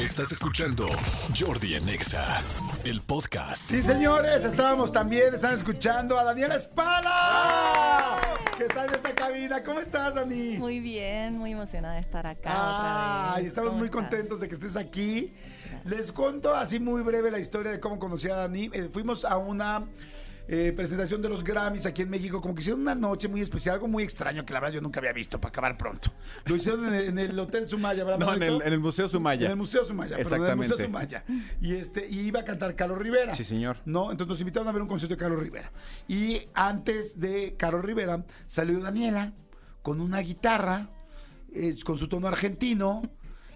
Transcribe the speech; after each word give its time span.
Estás 0.00 0.32
escuchando 0.32 0.86
Jordi 1.38 1.74
en 1.74 1.88
Exa, 1.88 2.40
el 2.84 3.02
podcast. 3.02 3.68
Sí, 3.70 3.82
señores, 3.82 4.44
estábamos 4.44 4.92
también, 4.92 5.34
están 5.34 5.54
escuchando 5.54 6.18
a 6.18 6.24
Daniela 6.24 6.54
Espala, 6.56 8.16
que 8.56 8.64
está 8.64 8.86
en 8.86 8.94
esta 8.94 9.14
cabina. 9.14 9.62
¿Cómo 9.62 9.78
estás, 9.80 10.14
Dani? 10.14 10.56
Muy 10.56 10.80
bien, 10.80 11.36
muy 11.36 11.52
emocionada 11.52 11.94
de 11.94 12.00
estar 12.00 12.26
acá 12.26 12.50
Ah, 12.50 13.26
otra 13.26 13.36
vez. 13.36 13.44
y 13.44 13.46
estamos 13.48 13.68
¿Cómo 13.70 13.78
muy 13.80 13.88
estás? 13.88 14.00
contentos 14.02 14.40
de 14.40 14.48
que 14.48 14.54
estés 14.54 14.76
aquí. 14.76 15.34
Les 15.84 16.12
cuento 16.12 16.54
así 16.54 16.78
muy 16.80 17.02
breve 17.02 17.30
la 17.30 17.38
historia 17.38 17.70
de 17.72 17.80
cómo 17.80 17.98
conocí 17.98 18.28
a 18.30 18.36
Dani. 18.36 18.70
Eh, 18.72 18.88
fuimos 18.92 19.24
a 19.26 19.36
una 19.36 19.84
eh, 20.52 20.72
presentación 20.72 21.22
de 21.22 21.28
los 21.28 21.44
Grammys 21.44 21.86
aquí 21.86 22.02
en 22.02 22.10
México, 22.10 22.40
como 22.40 22.56
que 22.56 22.60
hicieron 22.60 22.80
una 22.80 22.96
noche 22.96 23.28
muy 23.28 23.40
especial, 23.40 23.74
algo 23.74 23.86
muy 23.86 24.02
extraño 24.02 24.44
que 24.44 24.52
la 24.52 24.58
verdad 24.58 24.74
yo 24.74 24.80
nunca 24.80 24.98
había 24.98 25.12
visto 25.12 25.40
para 25.40 25.50
acabar 25.50 25.78
pronto. 25.78 26.10
Lo 26.44 26.56
hicieron 26.56 26.86
en 26.86 26.94
el, 26.94 27.04
en 27.04 27.18
el 27.20 27.38
Hotel 27.38 27.68
Sumaya, 27.68 28.02
¿verdad? 28.02 28.18
No, 28.18 28.34
en 28.34 28.42
el, 28.42 28.48
Manolito? 28.48 28.66
en 28.66 28.72
el 28.72 28.80
Museo 28.80 29.06
Sumaya. 29.06 29.44
En 29.44 29.52
el 29.52 29.56
Museo 29.56 29.84
Sumaya, 29.84 30.16
perdón, 30.16 30.42
en 30.42 30.50
el 30.50 30.56
Museo 30.56 30.74
Exactamente. 30.74 31.22
Sumaya. 31.22 31.46
Y 31.60 31.74
este, 31.74 32.08
y 32.08 32.18
iba 32.22 32.40
a 32.40 32.44
cantar 32.44 32.74
Carlos 32.74 32.98
Rivera. 32.98 33.32
Sí, 33.32 33.44
señor. 33.44 33.76
No, 33.84 34.10
entonces 34.10 34.28
nos 34.28 34.40
invitaron 34.40 34.66
a 34.66 34.72
ver 34.72 34.82
un 34.82 34.88
concierto 34.88 35.14
de 35.14 35.18
Carlos 35.20 35.40
Rivera. 35.40 35.70
Y 36.08 36.40
antes 36.52 37.20
de 37.20 37.54
Carlos 37.56 37.84
Rivera 37.84 38.24
salió 38.48 38.80
Daniela 38.80 39.34
con 39.82 40.00
una 40.00 40.18
guitarra, 40.18 40.90
eh, 41.54 41.76
con 41.84 41.96
su 41.96 42.08
tono 42.08 42.26
argentino. 42.26 43.02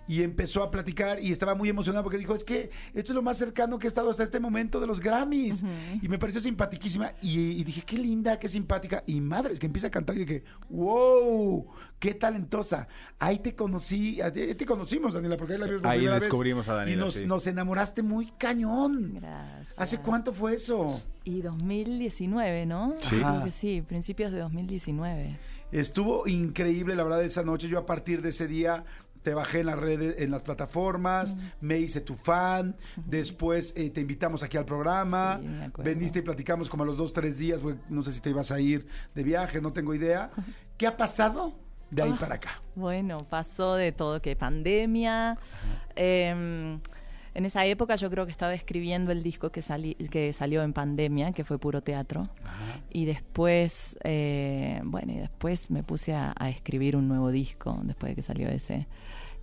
Y 0.06 0.22
empezó 0.22 0.62
a 0.62 0.70
platicar 0.70 1.18
y 1.20 1.32
estaba 1.32 1.54
muy 1.54 1.68
emocionada 1.70 2.02
porque 2.02 2.18
dijo, 2.18 2.34
es 2.34 2.44
que 2.44 2.70
esto 2.92 3.12
es 3.12 3.14
lo 3.16 3.22
más 3.22 3.38
cercano 3.38 3.78
que 3.78 3.86
he 3.86 3.88
estado 3.88 4.10
hasta 4.10 4.22
este 4.22 4.38
momento 4.40 4.80
de 4.80 4.86
los 4.86 5.00
Grammys. 5.00 5.64
Y 6.02 6.08
me 6.08 6.18
pareció 6.18 6.40
simpaticísima. 6.40 7.12
Y, 7.22 7.38
y 7.52 7.64
dije, 7.64 7.82
qué 7.86 7.96
linda, 7.98 8.38
qué 8.38 8.48
simpática. 8.48 9.02
Y 9.06 9.20
madre, 9.20 9.54
es 9.54 9.60
que 9.60 9.66
empieza 9.66 9.86
a 9.86 9.90
cantar 9.90 10.16
y 10.16 10.20
dije, 10.26 10.44
wow, 10.68 11.66
qué 11.98 12.14
talentosa. 12.14 12.86
Ahí 13.18 13.38
te 13.38 13.54
conocí, 13.54 14.20
ahí 14.20 14.32
te 14.54 14.66
conocimos, 14.66 15.14
Daniela, 15.14 15.36
porque 15.36 15.54
ahí 15.54 15.58
la 15.58 15.66
vimos 15.66 15.84
Ahí 15.84 15.98
primera 15.98 16.14
vez. 16.16 16.22
descubrimos 16.24 16.68
a 16.68 16.74
Daniela, 16.74 17.00
Y 17.02 17.04
nos, 17.04 17.14
sí. 17.14 17.26
nos 17.26 17.46
enamoraste 17.46 18.02
muy 18.02 18.26
cañón. 18.38 19.14
Gracias. 19.14 19.78
¿Hace 19.78 19.98
cuánto 19.98 20.32
fue 20.32 20.54
eso? 20.54 21.00
Y 21.24 21.40
2019, 21.40 22.66
¿no? 22.66 22.94
Sí. 23.00 23.16
Creo 23.16 23.44
que 23.44 23.50
sí, 23.50 23.82
principios 23.86 24.32
de 24.32 24.40
2019. 24.40 25.38
Estuvo 25.72 26.28
increíble, 26.28 26.94
la 26.94 27.02
verdad, 27.02 27.22
esa 27.24 27.42
noche. 27.42 27.68
Yo 27.68 27.78
a 27.78 27.86
partir 27.86 28.22
de 28.22 28.30
ese 28.30 28.46
día 28.46 28.84
te 29.24 29.34
bajé 29.34 29.60
en 29.60 29.66
las 29.66 29.78
redes, 29.78 30.16
en 30.18 30.30
las 30.30 30.42
plataformas, 30.42 31.36
me 31.60 31.78
hice 31.78 32.00
tu 32.02 32.14
fan. 32.14 32.76
Después 32.94 33.72
eh, 33.76 33.90
te 33.90 34.02
invitamos 34.02 34.42
aquí 34.44 34.56
al 34.56 34.66
programa. 34.66 35.40
Sí. 35.42 35.82
Veniste 35.82 36.18
y 36.20 36.22
platicamos 36.22 36.68
como 36.68 36.82
a 36.84 36.86
los 36.86 36.96
dos, 36.96 37.12
tres 37.12 37.38
días. 37.38 37.60
No 37.88 38.02
sé 38.04 38.12
si 38.12 38.20
te 38.20 38.30
ibas 38.30 38.52
a 38.52 38.60
ir 38.60 38.86
de 39.14 39.22
viaje, 39.24 39.60
no 39.60 39.72
tengo 39.72 39.94
idea. 39.94 40.30
¿Qué 40.76 40.86
ha 40.86 40.96
pasado 40.96 41.54
de 41.90 42.02
ahí 42.02 42.12
Ah. 42.14 42.20
para 42.20 42.34
acá? 42.36 42.62
Bueno, 42.74 43.18
pasó 43.30 43.74
de 43.76 43.90
todo, 43.92 44.20
que 44.20 44.36
pandemia. 44.36 45.38
eh, 45.96 46.78
en 47.34 47.44
esa 47.44 47.66
época 47.66 47.96
yo 47.96 48.08
creo 48.10 48.26
que 48.26 48.32
estaba 48.32 48.54
escribiendo 48.54 49.10
el 49.12 49.22
disco 49.22 49.50
que, 49.50 49.60
sali- 49.62 49.94
que 50.10 50.32
salió 50.32 50.62
en 50.62 50.72
pandemia, 50.72 51.32
que 51.32 51.44
fue 51.44 51.58
puro 51.58 51.82
teatro. 51.82 52.28
Y 52.90 53.04
después, 53.06 53.96
eh, 54.04 54.80
bueno, 54.84 55.12
y 55.12 55.16
después 55.16 55.70
me 55.70 55.82
puse 55.82 56.14
a, 56.14 56.32
a 56.38 56.48
escribir 56.48 56.96
un 56.96 57.08
nuevo 57.08 57.30
disco 57.30 57.78
después 57.82 58.10
de 58.12 58.16
que 58.16 58.22
salió 58.22 58.48
ese. 58.48 58.86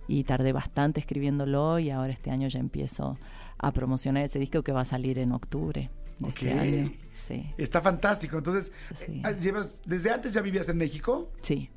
Y 0.08 0.24
tardé 0.24 0.52
bastante 0.52 1.00
escribiéndolo 1.00 1.78
y 1.78 1.90
ahora 1.90 2.12
este 2.12 2.30
año 2.30 2.48
ya 2.48 2.58
empiezo 2.60 3.18
a 3.58 3.72
promocionar 3.72 4.24
ese 4.24 4.38
disco 4.38 4.62
que 4.62 4.72
va 4.72 4.80
a 4.80 4.84
salir 4.84 5.18
en 5.18 5.30
octubre 5.32 5.90
de 6.18 6.28
Ok. 6.28 6.42
este 6.42 6.52
año. 6.58 6.92
Sí, 7.12 7.46
Está 7.58 7.80
fantástico. 7.80 8.38
Entonces, 8.38 8.72
Sí. 8.94 9.22
eh, 9.24 9.36
llevas, 9.40 9.78
¿desde 9.86 10.10
antes 10.10 10.32
ya 10.32 10.40
vivías 10.40 10.68
en 10.68 10.78
México? 10.78 11.30
sí. 11.40 11.68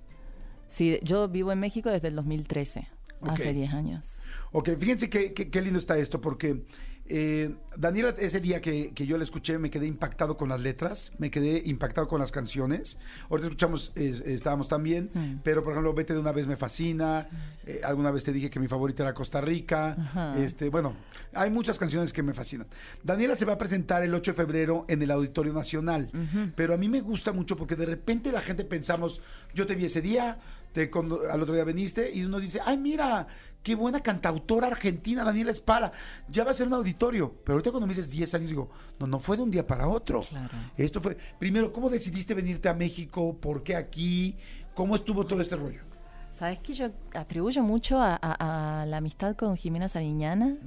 Sí, 0.68 0.98
yo 1.04 1.28
vivo 1.30 1.52
en 1.52 1.60
México 1.60 1.90
desde 1.92 2.08
el 2.08 2.16
2013, 2.16 2.88
Ok. 3.32 3.40
hace 3.40 3.54
10 3.54 3.74
años. 3.74 4.18
Ok, 4.52 4.70
fíjense 4.80 5.10
qué, 5.10 5.34
qué- 5.34 5.50
qué 5.50 5.62
lindo 5.62 5.80
está 5.80 5.98
esto, 5.98 6.22
porque 6.22 6.64
eh, 7.08 7.54
Daniela, 7.78 8.16
ese 8.18 8.40
día 8.40 8.62
que, 8.62 8.92
que 8.96 9.06
yo 9.06 9.18
la 9.18 9.24
escuché, 9.24 9.58
me 9.60 9.70
quedé 9.70 9.86
impactado 9.86 10.38
con 10.38 10.50
las 10.50 10.62
letras, 10.62 11.12
me 11.20 11.30
quedé 11.30 11.62
impactado 11.66 12.08
con 12.08 12.20
las 12.20 12.32
canciones. 12.32 13.00
Ahorita 13.30 13.48
escuchamos, 13.48 13.92
eh, 13.96 14.22
estábamos 14.26 14.68
también, 14.68 15.12
Mm. 15.14 15.36
pero 15.44 15.64
por 15.64 15.74
ejemplo, 15.74 15.94
Vete 15.94 16.14
de 16.14 16.20
una 16.20 16.32
vez 16.32 16.48
me 16.48 16.58
fascina. 16.58 17.28
Eh, 17.66 17.82
alguna 17.84 18.12
vez 18.12 18.24
te 18.24 18.32
dije 18.34 18.50
que 18.50 18.60
mi 18.60 18.68
favorita 18.68 19.04
era 19.04 19.14
Costa 19.14 19.40
Rica. 19.42 19.96
Ajá. 20.00 20.38
Este, 20.40 20.70
bueno, 20.70 20.96
hay 21.34 21.50
muchas 21.50 21.78
canciones 21.78 22.12
que 22.14 22.24
me 22.24 22.34
fascinan. 22.34 22.68
Daniela 23.04 23.36
se 23.36 23.46
va 23.46 23.54
a 23.54 23.58
presentar 23.58 24.04
el 24.04 24.14
8 24.14 24.32
de 24.32 24.36
febrero 24.38 24.86
en 24.88 25.02
el 25.02 25.12
Auditorio 25.12 25.54
Nacional, 25.54 26.10
pero 26.56 26.74
a 26.74 26.78
mí 26.78 26.90
me 26.90 27.02
gusta 27.02 27.32
mucho 27.34 27.56
porque 27.58 27.76
de 27.76 27.86
repente 27.86 28.32
la 28.32 28.42
gente 28.42 28.64
pensamos, 28.66 29.22
yo 29.54 29.68
te 29.68 29.76
vi 29.76 29.86
ese 29.86 30.02
día, 30.02 30.40
te 30.74 30.90
cuando- 30.90 31.22
al 31.32 31.42
otro 31.42 31.54
día 31.56 31.64
veniste 31.64 32.12
y 32.14 32.24
uno 32.26 32.40
dice, 32.40 32.60
ay, 32.66 32.78
mira, 32.78 33.28
qué 33.66 33.74
buena 33.74 34.00
cantautora 34.00 34.68
argentina, 34.68 35.24
Daniela 35.24 35.50
Espala, 35.52 35.92
ya 36.30 36.44
va 36.44 36.52
a 36.52 36.54
ser 36.54 36.68
un 36.68 36.74
auditorio. 36.76 37.34
Pero 37.44 37.56
ahorita 37.56 37.72
cuando 37.72 37.88
me 37.88 37.94
dices 37.96 38.12
10 38.12 38.36
años, 38.36 38.50
digo, 38.52 38.70
no, 39.00 39.08
no 39.08 39.20
fue 39.20 39.38
de 39.38 39.42
un 39.44 39.50
día 39.50 39.66
para 39.66 39.88
otro. 39.88 40.20
Claro. 40.20 40.56
Esto 40.78 41.02
fue, 41.02 41.18
primero, 41.40 41.74
¿cómo 41.74 41.90
decidiste 41.90 42.36
venirte 42.36 42.70
a 42.70 42.76
México? 42.76 43.36
¿Por 43.36 43.64
qué 43.64 43.76
aquí? 43.76 44.38
¿Cómo 44.76 44.94
estuvo 44.94 45.26
todo 45.26 45.42
este 45.42 45.56
rollo? 45.56 45.82
Sabes 46.30 46.60
que 46.60 46.74
yo 46.74 46.92
atribuyo 47.16 47.64
mucho 47.64 48.00
a, 48.00 48.20
a- 48.22 48.82
a 48.82 48.86
la 48.86 48.98
amistad 48.98 49.36
con 49.36 49.58
Jimena 49.58 49.90
Sariñana. 49.90 50.58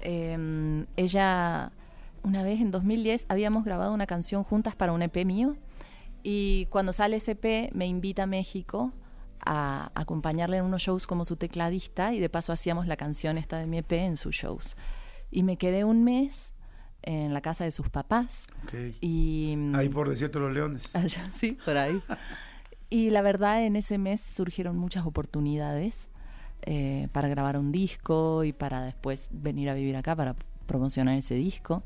Eh, 0.00 0.86
ella, 0.96 1.72
una 2.22 2.42
vez 2.42 2.60
en 2.60 2.70
2010, 2.70 3.26
habíamos 3.28 3.64
grabado 3.64 3.92
una 3.92 4.06
canción 4.06 4.44
juntas 4.44 4.74
para 4.74 4.92
un 4.92 5.02
EP 5.02 5.24
mío. 5.26 5.56
Y 6.22 6.66
cuando 6.70 6.92
sale 6.94 7.16
ese 7.16 7.32
EP, 7.32 7.70
me 7.74 7.86
invita 7.86 8.22
a 8.22 8.26
México 8.26 8.92
a 9.44 9.83
acompañarle 9.94 10.58
en 10.58 10.64
unos 10.64 10.82
shows 10.82 11.06
como 11.06 11.24
su 11.24 11.36
tecladista. 11.36 12.12
Y 12.14 12.20
de 12.20 12.28
paso 12.28 12.52
hacíamos 12.52 12.86
la 12.86 12.96
canción 12.96 13.38
esta 13.38 13.58
de 13.58 13.66
mi 13.66 13.78
EP 13.78 13.92
en 13.92 14.16
sus 14.16 14.34
shows. 14.34 14.76
Y 15.30 15.42
me 15.42 15.56
quedé 15.56 15.84
un 15.84 16.04
mes 16.04 16.52
en 17.02 17.34
la 17.34 17.40
casa 17.40 17.64
de 17.64 17.70
sus 17.70 17.88
papás. 17.90 18.46
Y, 19.00 19.56
Ahí 19.74 19.88
por 19.88 20.08
Desierto 20.08 20.38
de 20.38 20.46
los 20.46 20.54
Leones. 20.54 20.94
Allá, 20.96 21.30
sí, 21.34 21.58
por 21.64 21.76
ahí. 21.76 22.00
Y 22.90 23.10
la 23.10 23.22
verdad, 23.22 23.64
en 23.64 23.76
ese 23.76 23.98
mes 23.98 24.20
surgieron 24.20 24.76
muchas 24.76 25.06
oportunidades 25.06 26.08
eh, 26.62 27.08
para 27.12 27.28
grabar 27.28 27.58
un 27.58 27.72
disco 27.72 28.44
y 28.44 28.52
para 28.52 28.82
después 28.82 29.28
venir 29.32 29.68
a 29.68 29.74
vivir 29.74 29.96
acá 29.96 30.16
para 30.16 30.34
promocionar 30.66 31.16
ese 31.16 31.34
disco. 31.34 31.82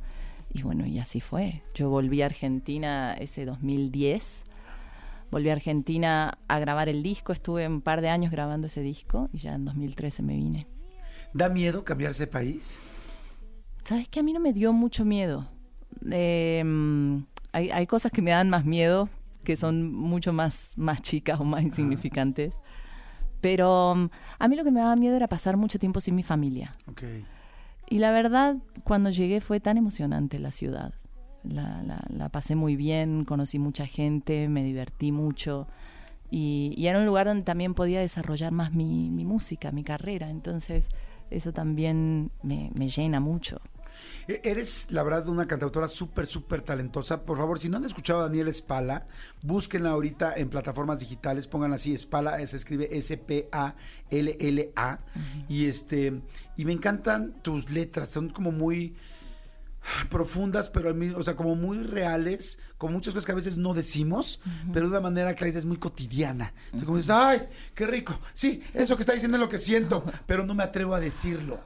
Y 0.53 0.63
bueno, 0.63 0.87
y 0.87 0.99
así 0.99 1.21
fue. 1.21 1.63
Yo 1.75 1.91
volví 1.91 2.23
a 2.23 2.27
Argentina 2.27 3.15
ese 3.15 3.45
2010. 3.45 4.45
Volví 5.31 5.51
a 5.51 5.53
Argentina 5.53 6.39
a 6.49 6.59
grabar 6.59 6.89
el 6.89 7.03
disco. 7.03 7.33
Estuve 7.33 7.67
un 7.67 7.81
par 7.81 8.01
de 8.01 8.09
años 8.09 8.31
grabando 8.31 8.67
ese 8.67 8.81
disco 8.81 9.29
y 9.33 9.39
ya 9.39 9.55
en 9.55 9.65
2013 9.65 10.23
me 10.23 10.35
vine. 10.35 10.67
¿Da 11.35 11.49
miedo 11.49 11.85
cambiarse 11.85 12.25
de 12.25 12.27
país? 12.29 12.77
¿Sabes 13.85 14.09
que 14.09 14.21
A 14.21 14.23
mí 14.23 14.33
no 14.33 14.41
me 14.41 14.53
dio 14.53 14.73
mucho 14.73 15.05
miedo. 15.05 15.51
Eh, 16.11 16.63
mm, 16.65 17.19
hay, 17.53 17.71
hay 17.71 17.87
cosas 17.87 18.13
que 18.13 18.23
me 18.23 18.31
dan 18.31 18.51
más 18.51 18.65
miedo, 18.65 19.09
que 19.45 19.57
son 19.57 19.93
mucho 19.93 20.33
más, 20.33 20.73
más 20.77 21.03
chicas 21.03 21.41
o 21.41 21.45
más 21.45 21.63
insignificantes. 21.63 22.59
Pero 23.41 23.95
mm, 23.95 24.11
a 24.39 24.49
mí 24.49 24.57
lo 24.57 24.65
que 24.65 24.71
me 24.71 24.81
daba 24.81 24.97
miedo 24.97 25.17
era 25.17 25.29
pasar 25.29 25.57
mucho 25.57 25.79
tiempo 25.79 26.01
sin 26.01 26.15
mi 26.15 26.23
familia. 26.23 26.77
Y 27.91 27.99
la 27.99 28.13
verdad, 28.13 28.57
cuando 28.85 29.11
llegué 29.11 29.41
fue 29.41 29.61
tan 29.61 29.79
emocionante 29.79 30.39
la 30.39 30.51
ciudad. 30.51 30.95
La, 31.49 31.83
la- 31.83 32.05
la 32.11 32.29
pasé 32.29 32.55
muy 32.57 32.77
bien, 32.77 33.25
conocí 33.25 33.59
mucha 33.59 33.87
gente, 33.87 34.49
me 34.49 34.63
divertí 34.63 35.13
mucho. 35.13 35.67
Y, 36.31 36.75
y 36.77 36.87
era 36.89 36.99
un 36.99 37.07
lugar 37.07 37.27
donde 37.27 37.43
también 37.45 37.73
podía 37.75 38.01
desarrollar 38.01 38.53
más 38.53 38.73
mi, 38.75 39.11
mi 39.11 39.25
música, 39.25 39.71
mi 39.73 39.83
carrera. 39.83 40.29
Entonces, 40.29 40.89
eso 41.31 41.53
también 41.53 42.31
me, 42.43 42.71
me 42.75 42.91
llena 42.91 43.19
mucho. 43.19 43.61
E- 44.29 44.43
Eres, 44.45 44.89
la 44.91 45.03
verdad, 45.03 45.27
una 45.29 45.47
cantautora 45.47 45.89
súper, 45.89 46.27
súper 46.27 46.61
talentosa. 46.61 47.25
Por 47.25 47.39
favor, 47.39 47.59
si 47.59 47.69
no 47.71 47.79
han 47.79 47.85
escuchado 47.87 48.21
a 48.21 48.25
Daniela 48.25 48.51
Espala, 48.51 49.07
búsquenla 49.43 49.91
ahorita 49.91 50.35
en 50.37 50.51
plataformas 50.51 51.01
digitales, 51.01 51.49
pongan 51.49 51.73
así, 51.73 51.95
Espala, 51.95 52.45
se 52.47 52.57
escribe 52.59 52.89
S-P-A-L-L-A. 54.11 54.99
Y 55.49 55.65
este, 55.67 56.21
y 56.57 56.65
me 56.65 56.73
encantan 56.73 57.33
tus 57.43 57.71
letras, 57.71 58.11
son 58.11 58.29
como 58.29 58.53
muy 58.53 58.95
profundas, 60.09 60.71
pero 60.71 60.89
al 60.89 60.95
mismo, 60.95 61.19
o 61.19 61.23
sea, 61.23 61.37
como 61.37 61.55
muy 61.55 61.79
reales, 61.79 62.59
con 62.77 62.93
muchas 62.93 63.15
cosas 63.15 63.27
que 63.27 63.33
a 63.33 63.37
veces 63.37 63.57
no 63.57 63.75
decimos, 63.75 64.41
pero 64.73 64.87
de 64.87 64.93
una 64.93 65.01
manera 65.01 65.35
que 65.35 65.43
la 65.43 65.47
dices 65.47 65.65
muy 65.65 65.77
cotidiana. 65.77 66.53
Entonces, 66.67 66.85
como 66.85 66.97
dices, 66.97 67.11
ay, 67.11 67.49
qué 67.75 67.87
rico. 67.87 68.19
Sí, 68.35 68.63
eso 68.75 68.97
que 68.97 69.03
está 69.03 69.13
diciendo 69.13 69.37
es 69.37 69.41
lo 69.41 69.49
que 69.49 69.59
siento, 69.59 70.05
pero 70.27 70.45
no 70.45 70.55
me 70.55 70.63
atrevo 70.63 70.95
a 70.95 71.01
decirlo. 71.01 71.61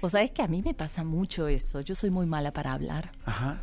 O 0.00 0.08
sabes 0.08 0.30
que 0.30 0.42
a 0.42 0.48
mí 0.48 0.62
me 0.62 0.74
pasa 0.74 1.04
mucho 1.04 1.46
eso. 1.48 1.80
Yo 1.80 1.94
soy 1.94 2.10
muy 2.10 2.26
mala 2.26 2.52
para 2.52 2.72
hablar. 2.72 3.12
Ajá. 3.24 3.60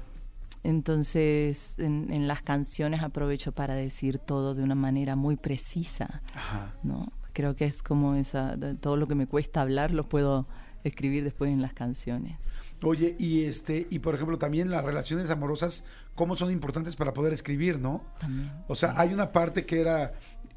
Entonces, 0.64 1.74
en, 1.78 2.12
en 2.12 2.28
las 2.28 2.42
canciones 2.42 3.02
aprovecho 3.02 3.52
para 3.52 3.74
decir 3.74 4.20
todo 4.20 4.54
de 4.54 4.64
una 4.64 4.76
manera 4.76 5.16
muy 5.16 5.36
precisa, 5.38 6.22
Ajá. 6.36 6.74
¿no? 6.84 7.12
Creo 7.34 7.56
que 7.56 7.66
es 7.66 7.82
como 7.82 8.16
esa, 8.16 8.58
todo 8.82 8.98
lo 8.98 9.08
que 9.08 9.16
me 9.16 9.28
cuesta 9.28 9.62
hablar 9.62 9.92
lo 9.92 10.10
puedo 10.10 10.48
escribir 10.84 11.24
después 11.24 11.52
en 11.52 11.62
las 11.62 11.74
canciones. 11.74 12.38
Oye, 12.84 13.16
y 13.18 13.46
este, 13.46 13.88
y 13.90 14.00
por 14.00 14.14
ejemplo, 14.16 14.38
también 14.38 14.70
las 14.70 14.84
relaciones 14.84 15.30
amorosas, 15.32 15.84
cómo 16.16 16.36
son 16.36 16.52
importantes 16.52 16.96
para 16.96 17.14
poder 17.14 17.34
escribir, 17.34 17.80
¿no? 17.80 18.04
También. 18.20 18.52
O 18.68 18.76
sea, 18.76 18.94
hay 18.98 19.14
una 19.14 19.32
parte 19.32 19.66
que 19.66 19.82
era 19.82 20.14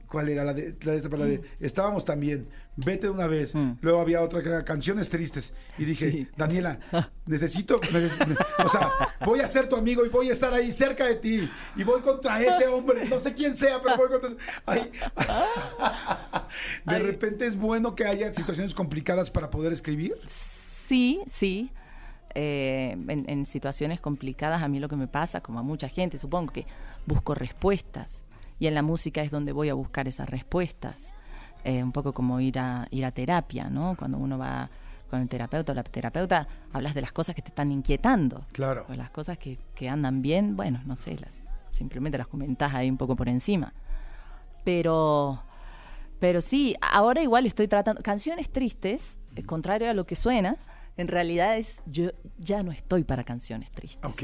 ¿Cuál 0.06 0.28
era 0.28 0.42
la 0.44 0.52
de, 0.52 0.74
la 0.82 0.90
de 0.90 0.96
esta 0.96 1.08
para 1.08 1.22
la 1.22 1.28
de 1.28 1.40
estábamos 1.60 2.04
también, 2.04 2.48
vete 2.74 3.06
de 3.06 3.10
una 3.10 3.28
vez. 3.28 3.54
Mm. 3.54 3.74
Luego 3.80 4.00
había 4.00 4.20
otra 4.22 4.42
que 4.42 4.48
era 4.48 4.64
canciones 4.64 5.08
tristes. 5.08 5.54
Y 5.78 5.84
dije, 5.84 6.10
Sí. 6.10 6.28
Daniela, 6.36 6.80
necesito, 7.26 7.80
neces- 7.80 8.18
o 8.58 8.68
sea, 8.68 8.90
voy 9.24 9.38
a 9.38 9.46
ser 9.46 9.68
tu 9.68 9.76
amigo 9.76 10.04
y 10.04 10.08
voy 10.08 10.28
a 10.28 10.32
estar 10.32 10.52
ahí 10.52 10.72
cerca 10.72 11.06
de 11.06 11.14
ti. 11.14 11.48
Y 11.76 11.84
voy 11.84 12.00
contra 12.00 12.42
ese 12.42 12.66
hombre, 12.66 13.08
no 13.08 13.20
sé 13.20 13.34
quién 13.34 13.54
sea, 13.56 13.80
pero 13.80 13.96
voy 13.98 14.08
contra 14.08 14.30
ese- 14.30 14.38
Ay. 14.66 14.90
De 16.86 16.98
repente 16.98 17.46
es 17.46 17.56
bueno 17.56 17.94
que 17.94 18.04
haya 18.04 18.32
situaciones 18.34 18.74
complicadas 18.74 19.30
para 19.30 19.48
poder 19.50 19.72
escribir. 19.72 20.16
Sí, 20.26 21.20
sí. 21.30 21.70
Eh, 22.34 22.96
en, 23.08 23.28
en 23.28 23.44
situaciones 23.44 24.00
complicadas 24.00 24.62
a 24.62 24.68
mí 24.68 24.78
lo 24.78 24.88
que 24.88 24.96
me 24.96 25.08
pasa, 25.08 25.40
como 25.40 25.58
a 25.58 25.62
mucha 25.62 25.88
gente, 25.88 26.18
supongo 26.18 26.52
que 26.52 26.66
busco 27.06 27.34
respuestas 27.34 28.24
y 28.60 28.66
en 28.66 28.74
la 28.74 28.82
música 28.82 29.22
es 29.22 29.30
donde 29.30 29.52
voy 29.52 29.70
a 29.70 29.74
buscar 29.74 30.06
esas 30.06 30.28
respuestas. 30.28 31.12
Eh, 31.64 31.82
un 31.82 31.92
poco 31.92 32.12
como 32.14 32.40
ir 32.40 32.58
a 32.58 32.86
ir 32.90 33.04
a 33.04 33.10
terapia, 33.10 33.68
¿no? 33.68 33.94
Cuando 33.98 34.16
uno 34.16 34.38
va 34.38 34.70
con 35.10 35.20
el 35.20 35.28
terapeuta 35.28 35.72
o 35.72 35.74
la 35.74 35.82
terapeuta, 35.82 36.46
hablas 36.72 36.94
de 36.94 37.02
las 37.02 37.12
cosas 37.12 37.34
que 37.34 37.42
te 37.42 37.48
están 37.48 37.72
inquietando. 37.72 38.46
Claro. 38.52 38.86
O 38.88 38.94
las 38.94 39.10
cosas 39.10 39.36
que, 39.36 39.58
que 39.74 39.88
andan 39.88 40.22
bien, 40.22 40.56
bueno, 40.56 40.80
no 40.86 40.96
sé, 40.96 41.18
las 41.18 41.44
simplemente 41.72 42.16
las 42.16 42.28
comentás 42.28 42.74
ahí 42.74 42.88
un 42.88 42.96
poco 42.96 43.16
por 43.16 43.28
encima. 43.28 43.72
Pero 44.64 45.42
pero 46.18 46.42
sí, 46.42 46.76
ahora 46.80 47.22
igual 47.22 47.46
estoy 47.46 47.66
tratando 47.66 48.02
canciones 48.02 48.50
tristes, 48.50 49.16
eh, 49.36 49.42
contrario 49.42 49.90
a 49.90 49.94
lo 49.94 50.04
que 50.04 50.16
suena, 50.16 50.56
en 51.00 51.08
realidad 51.08 51.56
es 51.56 51.80
yo 51.86 52.10
ya 52.38 52.62
no 52.62 52.72
estoy 52.72 53.04
para 53.04 53.24
canciones 53.24 53.70
tristes. 53.70 54.04
Ok, 54.04 54.22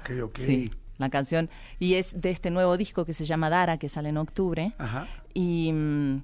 ok, 0.00 0.22
ok. 0.24 0.38
Sí, 0.38 0.70
la 0.98 1.10
canción 1.10 1.48
y 1.78 1.94
es 1.94 2.20
de 2.20 2.30
este 2.30 2.50
nuevo 2.50 2.76
disco 2.76 3.04
que 3.04 3.14
se 3.14 3.24
llama 3.24 3.50
Dara 3.50 3.78
que 3.78 3.88
sale 3.88 4.10
en 4.10 4.18
octubre 4.18 4.72
Ajá. 4.78 5.06
y 5.34 5.72
mm, 5.72 6.22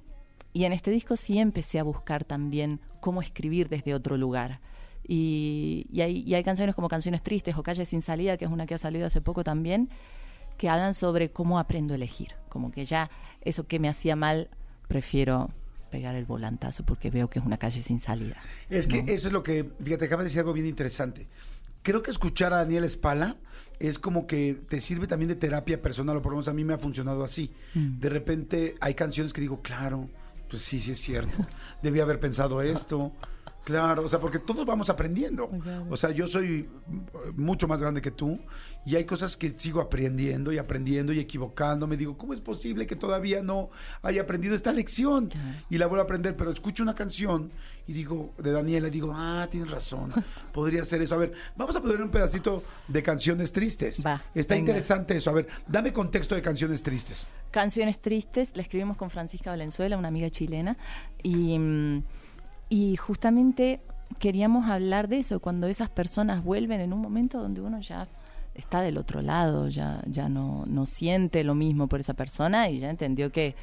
y 0.53 0.65
en 0.65 0.73
este 0.73 0.91
disco 0.91 1.15
sí 1.15 1.39
empecé 1.39 1.79
a 1.79 1.83
buscar 1.83 2.23
también 2.23 2.79
cómo 2.99 3.21
escribir 3.21 3.69
desde 3.69 3.93
otro 3.93 4.17
lugar. 4.17 4.59
Y, 5.07 5.87
y 5.91 6.01
hay, 6.01 6.23
y 6.25 6.35
hay 6.35 6.43
canciones 6.43 6.75
como 6.75 6.87
Canciones 6.87 7.23
Tristes 7.23 7.55
o 7.55 7.63
Calle 7.63 7.85
Sin 7.85 8.01
Salida, 8.01 8.37
que 8.37 8.45
es 8.45 8.51
una 8.51 8.65
que 8.65 8.75
ha 8.75 8.77
salido 8.77 9.07
hace 9.07 9.21
poco 9.21 9.43
también, 9.43 9.89
que 10.57 10.69
hablan 10.69 10.93
sobre 10.93 11.31
cómo 11.31 11.59
aprendo 11.59 11.93
a 11.93 11.95
elegir. 11.95 12.33
Como 12.49 12.71
que 12.71 12.85
ya 12.85 13.09
eso 13.41 13.67
que 13.67 13.79
me 13.79 13.89
hacía 13.89 14.15
mal, 14.15 14.49
prefiero 14.87 15.49
pegar 15.89 16.15
el 16.15 16.25
volantazo 16.25 16.83
porque 16.83 17.09
veo 17.09 17.29
que 17.29 17.39
es 17.39 17.45
una 17.45 17.57
calle 17.57 17.81
sin 17.81 17.99
salida. 17.99 18.37
Es 18.69 18.87
que 18.87 18.99
eso 19.07 19.27
es 19.27 19.33
lo 19.33 19.43
que, 19.43 19.69
fíjate, 19.83 20.05
acabas 20.05 20.23
de 20.23 20.29
decir 20.29 20.39
algo 20.39 20.53
bien 20.53 20.67
interesante. 20.67 21.27
Creo 21.81 22.03
que 22.03 22.11
escuchar 22.11 22.53
a 22.53 22.57
Daniel 22.57 22.83
Espala 22.83 23.37
es 23.79 23.97
como 23.97 24.27
que 24.27 24.61
te 24.67 24.81
sirve 24.81 25.07
también 25.07 25.29
de 25.29 25.35
terapia 25.35 25.81
personal, 25.81 26.17
o 26.17 26.21
por 26.21 26.31
lo 26.31 26.37
menos 26.37 26.47
a 26.49 26.53
mí 26.53 26.63
me 26.63 26.73
ha 26.73 26.77
funcionado 26.77 27.23
así. 27.23 27.51
Mm. 27.73 27.99
De 27.99 28.09
repente 28.09 28.75
hay 28.81 28.93
canciones 28.93 29.31
que 29.31 29.41
digo, 29.41 29.61
claro, 29.61 30.09
pues 30.49 30.63
sí, 30.63 30.79
sí 30.79 30.91
es 30.91 30.99
cierto. 30.99 31.45
Debí 31.81 31.99
haber 31.99 32.19
pensado 32.19 32.61
esto. 32.61 33.13
Claro, 33.69 34.03
o 34.03 34.09
sea, 34.09 34.19
porque 34.19 34.39
todos 34.39 34.65
vamos 34.65 34.89
aprendiendo. 34.89 35.47
O 35.91 35.95
sea, 35.95 36.09
yo 36.09 36.27
soy 36.27 36.67
mm, 36.87 37.39
mucho 37.39 37.67
más 37.67 37.79
grande 37.79 38.01
que 38.01 38.09
tú 38.09 38.39
y 38.83 38.95
hay 38.95 39.05
cosas 39.05 39.37
que 39.37 39.53
sigo 39.55 39.79
aprendiendo 39.79 40.51
y 40.51 40.57
aprendiendo 40.57 41.13
y 41.13 41.19
equivocándome. 41.19 41.95
Digo, 41.95 42.17
¿cómo 42.17 42.33
es 42.33 42.41
posible 42.41 42.87
que 42.87 42.95
todavía 42.95 43.43
no 43.43 43.69
haya 44.01 44.23
aprendido 44.23 44.55
esta 44.55 44.73
lección? 44.73 45.29
Y 45.69 45.77
la 45.77 45.85
vuelvo 45.85 46.01
a 46.01 46.05
aprender, 46.05 46.35
pero 46.35 46.49
escucho 46.49 46.81
una 46.81 46.95
canción 46.95 47.51
y 47.85 47.93
digo, 47.93 48.33
de 48.39 48.51
Daniela, 48.51 48.87
y 48.87 48.91
digo, 48.91 49.13
ah, 49.15 49.47
tienes 49.51 49.69
razón, 49.69 50.11
podría 50.51 50.83
ser 50.83 51.03
eso. 51.03 51.13
A 51.13 51.19
ver, 51.19 51.33
vamos 51.55 51.75
a 51.75 51.81
poner 51.81 52.01
un 52.01 52.09
pedacito 52.09 52.63
de 52.87 53.03
canciones 53.03 53.51
tristes. 53.51 54.03
Va, 54.03 54.23
Está 54.33 54.55
venga. 54.55 54.71
interesante 54.71 55.15
eso. 55.17 55.29
A 55.29 55.33
ver, 55.33 55.47
dame 55.67 55.93
contexto 55.93 56.33
de 56.33 56.41
canciones 56.41 56.81
tristes. 56.81 57.27
Canciones 57.51 57.99
Tristes, 57.99 58.49
la 58.55 58.61
escribimos 58.61 58.97
con 58.97 59.09
Francisca 59.09 59.51
Valenzuela, 59.51 59.97
una 59.97 60.07
amiga 60.07 60.29
chilena, 60.29 60.77
y, 61.23 61.57
mm, 61.57 62.03
y 62.69 62.95
justamente 62.95 63.81
queríamos 64.19 64.69
hablar 64.69 65.07
de 65.07 65.19
eso, 65.19 65.39
cuando 65.39 65.67
esas 65.67 65.89
personas 65.89 66.43
vuelven 66.43 66.81
en 66.81 66.93
un 66.93 67.01
momento 67.01 67.39
donde 67.41 67.61
uno 67.61 67.79
ya 67.79 68.07
está 68.55 68.81
del 68.81 68.97
otro 68.97 69.21
lado, 69.21 69.69
ya, 69.69 70.01
ya 70.07 70.27
no, 70.29 70.65
no 70.67 70.85
siente 70.85 71.43
lo 71.43 71.55
mismo 71.55 71.87
por 71.87 71.99
esa 71.99 72.13
persona 72.13 72.69
y 72.69 72.79
ya 72.79 72.89
entendió 72.89 73.31
que 73.31 73.55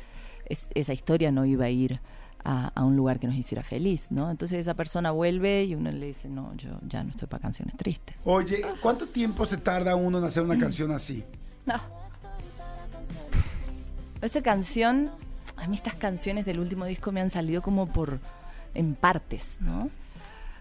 es- 0.47 0.69
esa 0.75 0.93
historia 0.93 1.31
no 1.33 1.45
iba 1.45 1.67
a 1.67 1.71
ir 1.71 2.01
a, 2.45 2.69
a 2.69 2.85
un 2.85 2.95
lugar 2.97 3.19
que 3.19 3.27
nos 3.27 3.35
hiciera 3.37 3.63
feliz, 3.65 4.07
¿no? 4.11 4.31
Entonces 4.31 4.61
esa 4.61 4.75
persona 4.75 5.11
vuelve 5.11 5.65
y 5.65 5.75
uno 5.75 5.91
le 5.91 6.07
dice, 6.07 6.29
no, 6.29 6.55
yo 6.55 6.79
ya 6.89 7.03
no 7.03 7.11
estoy 7.11 7.27
para 7.27 7.43
canciones 7.43 7.77
tristes. 7.77 8.15
Oye, 8.25 8.65
¿cuánto 8.81 9.07
tiempo 9.09 9.45
se 9.47 9.57
tarda 9.57 9.97
uno 9.97 10.19
en 10.19 10.25
hacer 10.25 10.45
una 10.45 10.57
canción 10.59 10.93
así? 10.93 11.25
No. 11.67 11.75
Esta 14.23 14.43
canción, 14.43 15.11
a 15.57 15.67
mí 15.67 15.75
estas 15.75 15.95
canciones 15.95 16.45
del 16.47 16.61
último 16.61 16.85
disco 16.87 17.13
me 17.13 17.21
han 17.21 17.31
salido 17.31 17.61
como 17.63 17.87
por 17.87 18.21
en 18.77 18.95
partes, 18.95 19.59
¿no? 19.61 19.91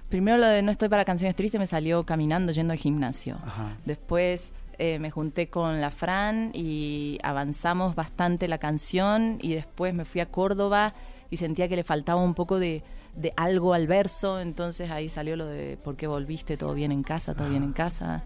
Primero 0.10 0.38
lo 0.38 0.46
de 0.46 0.62
No 0.62 0.72
estoy 0.72 0.90
para 0.90 1.04
canciones 1.04 1.36
tristes 1.36 1.60
me 1.60 1.68
salió 1.68 2.06
caminando 2.06 2.52
yendo 2.52 2.74
al 2.74 2.80
gimnasio. 2.80 3.38
Ajá. 3.44 3.76
Después 3.86 4.54
eh, 4.78 5.00
me 5.00 5.10
junté 5.10 5.48
con 5.48 5.82
la 5.82 5.90
Fran 5.90 6.52
y 6.54 7.18
avanzamos 7.24 7.96
bastante 7.96 8.48
la 8.48 8.58
canción 8.58 9.38
y 9.42 9.54
después 9.54 9.94
me 9.94 10.06
fui 10.06 10.22
a 10.22 10.28
Córdoba 10.28 10.94
y 11.30 11.38
sentía 11.38 11.68
que 11.68 11.76
le 11.76 11.84
faltaba 11.84 12.22
un 12.22 12.34
poco 12.34 12.60
de, 12.60 12.84
de 13.16 13.34
algo 13.38 13.74
al 13.74 13.88
verso, 13.88 14.40
entonces 14.40 14.92
ahí 14.92 15.10
salió 15.10 15.36
lo 15.36 15.46
de 15.46 15.78
¿por 15.78 15.96
qué 15.96 16.08
volviste? 16.08 16.58
¿Todo 16.58 16.74
bien 16.74 16.92
en 16.92 17.04
casa? 17.04 17.34
¿Todo 17.34 17.50
bien 17.50 17.64
en 17.64 17.74
casa? 17.74 18.24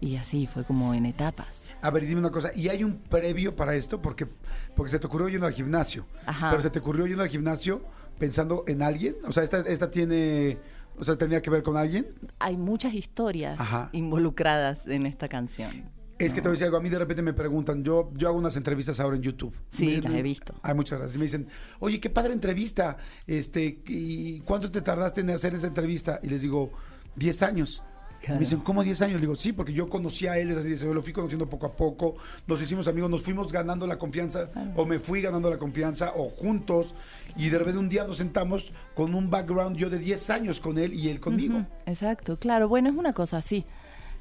Y 0.00 0.16
así 0.16 0.48
fue 0.48 0.64
como 0.64 0.94
en 0.94 1.06
etapas. 1.06 1.64
A 1.80 1.90
ver, 1.90 2.04
dime 2.06 2.20
una 2.20 2.30
cosa, 2.30 2.50
¿y 2.54 2.68
hay 2.68 2.82
un 2.82 2.98
previo 2.98 3.54
para 3.54 3.74
esto? 3.76 4.02
Porque, 4.02 4.26
porque 4.74 4.90
se 4.90 4.98
te 4.98 5.06
ocurrió 5.06 5.28
yendo 5.28 5.46
al 5.46 5.52
gimnasio. 5.52 6.04
Ajá. 6.26 6.50
Pero 6.50 6.62
se 6.62 6.70
te 6.70 6.80
ocurrió 6.80 7.06
yendo 7.06 7.22
al 7.22 7.28
gimnasio 7.28 7.82
pensando 8.18 8.64
en 8.66 8.82
alguien. 8.82 9.16
O 9.26 9.32
sea, 9.32 9.42
esta, 9.42 9.60
esta 9.60 9.90
tiene, 9.90 10.58
o 10.98 11.04
sea, 11.04 11.16
tenía 11.16 11.42
que 11.42 11.50
ver 11.50 11.62
con 11.62 11.76
alguien. 11.76 12.06
hay 12.38 12.56
muchas 12.56 12.94
historias 12.94 13.58
Ajá. 13.60 13.90
involucradas 13.92 14.86
en 14.86 15.06
esta 15.06 15.28
canción. 15.28 15.90
Es 16.18 16.32
que 16.32 16.40
te 16.40 16.46
voy 16.46 16.50
a 16.50 16.52
decir 16.52 16.66
algo, 16.66 16.76
a 16.76 16.80
mí 16.80 16.88
de 16.88 16.98
repente 16.98 17.20
me 17.20 17.32
preguntan, 17.32 17.82
yo, 17.82 18.12
yo 18.14 18.28
hago 18.28 18.38
unas 18.38 18.54
entrevistas 18.56 19.00
ahora 19.00 19.16
en 19.16 19.22
YouTube. 19.22 19.52
Sí, 19.70 20.00
las 20.00 20.12
he 20.12 20.22
visto. 20.22 20.54
Ay, 20.62 20.74
muchas 20.74 20.98
gracias. 21.00 21.16
Y 21.16 21.18
me 21.18 21.24
dicen, 21.24 21.48
oye, 21.80 21.98
qué 21.98 22.10
padre 22.10 22.32
entrevista. 22.32 22.96
Este, 23.26 23.80
¿y 23.86 24.40
cuánto 24.40 24.70
te 24.70 24.82
tardaste 24.82 25.22
en 25.22 25.30
hacer 25.30 25.54
esa 25.54 25.66
entrevista? 25.66 26.20
Y 26.22 26.28
les 26.28 26.42
digo, 26.42 26.70
10 27.16 27.42
años. 27.42 27.82
Claro. 28.22 28.34
Me 28.34 28.40
dicen, 28.40 28.60
¿cómo 28.60 28.84
10 28.84 29.02
años? 29.02 29.14
Le 29.16 29.22
digo, 29.22 29.34
sí, 29.34 29.52
porque 29.52 29.72
yo 29.72 29.88
conocí 29.88 30.28
a 30.28 30.38
él, 30.38 30.52
es 30.52 30.58
así, 30.58 30.86
lo 30.86 31.02
fui 31.02 31.12
conociendo 31.12 31.48
poco 31.48 31.66
a 31.66 31.72
poco, 31.72 32.14
nos 32.46 32.62
hicimos 32.62 32.86
amigos, 32.86 33.10
nos 33.10 33.22
fuimos 33.22 33.50
ganando 33.50 33.84
la 33.84 33.98
confianza, 33.98 34.48
o 34.76 34.86
me 34.86 35.00
fui 35.00 35.20
ganando 35.20 35.50
la 35.50 35.58
confianza, 35.58 36.12
o 36.14 36.30
juntos, 36.30 36.94
y 37.36 37.48
de 37.48 37.58
repente 37.58 37.80
un 37.80 37.88
día 37.88 38.04
nos 38.04 38.18
sentamos 38.18 38.72
con 38.94 39.16
un 39.16 39.28
background 39.28 39.76
yo 39.76 39.90
de 39.90 39.98
10 39.98 40.30
años 40.30 40.60
con 40.60 40.78
él 40.78 40.94
y 40.94 41.08
él 41.08 41.18
conmigo. 41.18 41.66
Exacto, 41.84 42.38
claro. 42.38 42.68
Bueno, 42.68 42.90
es 42.90 42.94
una 42.94 43.12
cosa 43.12 43.38
así. 43.38 43.64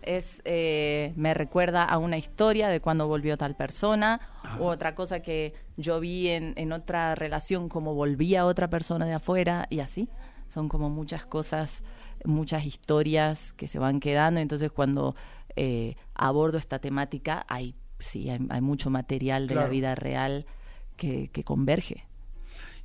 Es, 0.02 0.42
eh, 0.46 1.14
me 1.16 1.36
recuerda 1.36 1.84
a 1.84 2.00
una 2.00 2.18
historia 2.18 2.70
de 2.70 2.80
cuando 2.80 3.08
volvió 3.08 3.38
tal 3.38 3.56
persona, 3.56 4.20
u 4.60 4.64
otra 4.64 4.96
cosa 4.96 5.20
que 5.20 5.54
yo 5.78 6.00
vi 6.00 6.30
en, 6.30 6.54
en 6.58 6.72
otra 6.74 7.14
relación, 7.14 7.70
como 7.70 7.94
volvía 7.94 8.46
otra 8.46 8.68
persona 8.68 9.06
de 9.06 9.14
afuera, 9.14 9.68
y 9.70 9.80
así. 9.80 10.10
Son 10.48 10.70
como 10.70 10.90
muchas 10.90 11.26
cosas, 11.26 11.84
muchas 12.26 12.66
historias 12.66 13.54
que 13.54 13.68
se 13.68 13.80
van 13.80 14.00
quedando. 14.00 14.40
Entonces, 14.40 14.72
cuando 14.72 15.16
eh, 15.56 15.96
abordo 16.16 16.58
esta 16.58 16.80
temática, 16.80 17.46
hay, 17.50 17.76
sí, 18.00 18.30
hay, 18.30 18.40
hay 18.50 18.62
mucho 18.62 18.90
material 18.90 19.48
de 19.48 19.56
la 19.56 19.68
vida 19.68 19.96
real 19.96 20.46
que, 20.98 21.30
que 21.30 21.44
converge. 21.44 22.06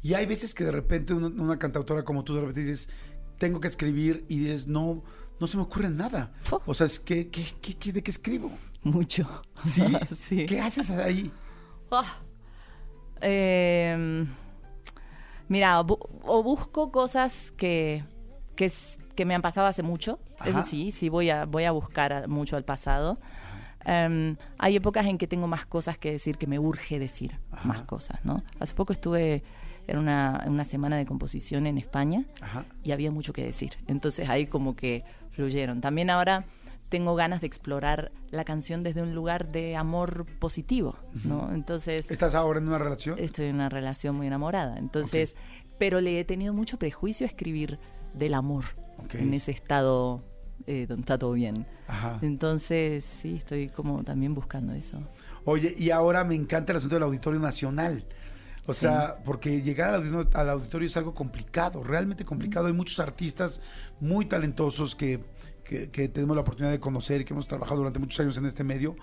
Y 0.02 0.14
hay 0.14 0.26
veces 0.26 0.55
que 0.55 0.64
de 0.64 0.73
repente 0.73 1.14
una, 1.14 1.28
una 1.28 1.59
cantautora 1.59 2.05
como 2.05 2.23
tú 2.25 2.35
de 2.35 2.40
repente 2.40 2.61
dices, 2.62 2.88
tengo 3.38 3.61
que 3.61 3.69
escribir 3.69 4.25
y 4.28 4.38
dices, 4.40 4.66
no, 4.69 5.02
no 5.40 5.47
se 5.47 5.57
me 5.57 5.62
ocurre 5.64 5.88
nada. 5.90 6.33
O 6.66 6.75
sea, 6.75 6.87
es 6.87 6.99
que, 7.00 7.28
¿qué, 7.28 7.45
qué, 7.61 7.75
qué- 7.75 7.93
de 7.93 8.02
qué 8.02 8.11
escribo? 8.11 8.50
Mucho. 8.83 9.43
¿Sí? 9.64 9.83
sí. 10.19 10.47
¿Qué 10.47 10.61
haces 10.61 10.90
ahí? 10.90 11.31
Ah. 11.90 12.21
Eh, 13.21 14.26
mira, 15.49 15.81
bu- 15.83 15.99
o 16.25 16.43
busco 16.43 16.90
cosas 16.93 17.52
que, 17.57 18.05
que, 18.55 18.66
s- 18.66 18.99
que 19.16 19.25
me 19.25 19.35
han 19.35 19.42
pasado 19.42 19.66
hace 19.66 19.82
mucho. 19.82 20.20
Ajá. 20.38 20.50
Eso 20.50 20.62
sí, 20.62 20.92
sí 20.92 21.08
voy 21.08 21.30
a, 21.30 21.44
voy 21.46 21.64
a 21.64 21.73
buscar 21.73 22.12
a- 22.12 22.26
mucho 22.28 22.56
al 22.56 22.64
pasado. 22.64 23.18
Em, 23.85 24.37
hay 24.58 24.76
épocas 24.76 25.06
en 25.06 25.16
que 25.18 25.26
tengo 25.26 25.46
más 25.46 25.64
cosas 25.66 25.96
que 25.99 26.11
decir, 26.12 26.38
que 26.38 26.46
me 26.46 26.58
urge 26.58 26.99
decir 26.99 27.38
Ajá. 27.52 27.66
más 27.68 27.82
cosas, 27.82 28.25
¿no? 28.25 28.42
Hace 28.58 28.75
poco 28.75 28.92
estuve 28.92 29.44
en 29.87 29.99
una, 29.99 30.42
en 30.44 30.52
una 30.52 30.64
semana 30.64 30.96
de 30.96 31.06
composición 31.06 31.66
en 31.66 31.78
España 31.78 32.25
Ajá. 32.40 32.64
y 32.82 32.90
había 32.92 33.11
mucho 33.12 33.32
que 33.32 33.44
decir. 33.44 33.75
Entonces 33.87 34.28
ahí 34.28 34.46
como 34.46 34.75
que 34.75 35.04
fluyeron. 35.30 35.80
También 35.80 36.11
ahora 36.11 36.44
tengo 36.88 37.14
ganas 37.14 37.40
de 37.40 37.46
explorar 37.46 38.11
la 38.30 38.44
canción 38.44 38.82
desde 38.82 39.02
un 39.02 39.14
lugar 39.14 39.52
de 39.52 39.76
amor 39.76 40.26
positivo, 40.40 40.96
¿no? 41.25 41.52
Entonces 41.52 42.11
¿Estás 42.11 42.35
ahora 42.35 42.58
en 42.58 42.66
una 42.68 42.78
relación? 42.78 43.16
estoy 43.18 43.46
en 43.46 43.54
una 43.56 43.68
relación 43.68 44.16
muy 44.16 44.26
enamorada. 44.26 44.78
Entonces, 44.78 45.37
pero 45.78 46.00
le 46.00 46.18
he 46.18 46.25
tenido 46.25 46.52
mucho 46.54 46.76
prejuicio 46.78 47.25
a 47.25 47.28
escribir 47.28 47.78
del 48.14 48.35
amor 48.35 48.64
Ok. 49.05 49.17
en 49.17 49.35
ese 49.35 49.50
estado 49.50 50.23
eh, 50.67 50.87
donde 50.88 51.03
está 51.03 51.19
todo 51.19 51.33
bien. 51.33 51.67
Ajá. 51.87 52.19
Entonces, 52.23 53.05
sí, 53.05 53.37
estoy 53.37 53.69
como 53.69 54.03
también 54.05 54.35
buscando 54.35 54.73
eso. 54.73 55.00
Oye, 55.45 55.75
y 55.79 55.91
ahora 55.91 56.25
me 56.25 56.35
encanta 56.35 56.73
el 56.73 56.79
asunto 56.79 56.97
del 56.97 57.05
Auditorio 57.05 57.38
Nacional. 57.38 58.05
O 58.69 58.73
sea, 58.73 59.19
porque 59.25 59.62
llegar 59.62 59.91
al 59.91 59.97
auditorio, 59.97 60.29
al 60.35 60.50
auditorio 60.50 60.88
es 60.88 60.97
algo 60.97 61.15
complicado, 61.15 61.85
realmente 61.85 62.25
complicado. 62.25 62.67
Hay 62.67 62.73
muchos 62.73 62.99
artistas 62.99 63.61
muy 64.00 64.26
talentosos 64.26 64.97
que, 64.97 65.21
que, 65.62 65.88
que 65.91 66.09
tenemos 66.09 66.35
la 66.35 66.43
oportunidad 66.43 66.73
de 66.73 66.81
conocer 66.81 67.21
y 67.21 67.25
que 67.25 67.33
hemos 67.33 67.47
trabajado 67.47 67.76
durante 67.79 68.00
muchos 68.00 68.19
años 68.19 68.37
en 68.38 68.47
este 68.47 68.65
medio, 68.65 68.97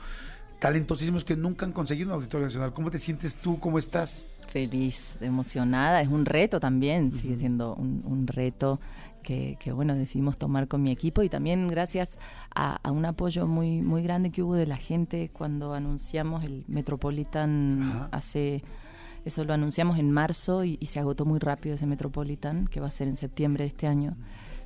talentosísimos 0.60 1.24
que 1.24 1.38
nunca 1.38 1.66
han 1.66 1.72
conseguido 1.72 2.10
un 2.10 2.16
auditorio 2.16 2.48
nacional. 2.48 2.74
¿Cómo 2.74 2.92
te 2.92 3.00
sientes 3.00 3.36
tú? 3.36 3.58
¿Cómo 3.62 3.80
estás? 3.80 4.26
Feliz, 4.50 5.18
emocionada, 5.22 6.02
es 6.02 6.10
un 6.10 6.26
reto 6.26 6.60
también, 6.60 7.14
sigue 7.14 7.38
siendo 7.38 7.74
un, 7.76 8.04
un 8.06 8.28
reto 8.28 8.82
que, 9.24 9.58
que, 9.60 9.72
bueno, 9.72 9.96
decidimos 9.96 10.38
tomar 10.38 10.68
con 10.68 10.84
mi 10.84 10.92
equipo 10.92 11.24
y 11.24 11.30
también 11.30 11.68
gracias 11.68 12.20
a, 12.54 12.76
a, 12.76 12.92
un 12.92 13.06
apoyo 13.06 13.48
muy, 13.48 13.82
muy 13.82 14.04
grande 14.04 14.30
que 14.30 14.44
hubo 14.44 14.56
de 14.56 14.68
la 14.68 14.78
gente 14.78 15.32
cuando 15.34 15.74
anunciamos 15.74 16.44
el 16.44 16.64
Metropolitan 16.68 17.82
Ajá. 17.82 18.10
hace... 18.12 18.64
Eso 19.26 19.46
lo 19.46 19.54
anunciamos 19.54 19.98
en 20.00 20.12
marzo 20.12 20.66
y, 20.66 20.78
y, 20.82 20.88
se 20.88 21.00
agotó 21.00 21.26
muy 21.26 21.40
rápido 21.40 21.76
ese 21.76 21.88
Metropolitan, 21.88 22.68
que 22.68 22.82
va 22.82 22.88
a 22.88 22.92
ser 22.92 23.08
en 23.08 23.16
septiembre 23.16 23.64
de 23.64 23.70
este 23.70 23.88
año. 23.88 24.18